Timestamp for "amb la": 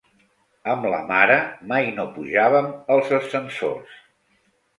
0.75-1.01